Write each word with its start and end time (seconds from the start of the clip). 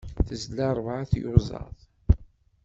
Tezla 0.27 0.67
ṛebɛa 0.77 1.01
n 1.03 1.05
tyuẓaḍ. 1.11 1.75